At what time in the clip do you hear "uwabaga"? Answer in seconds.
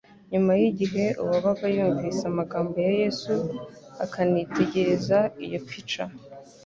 1.23-1.65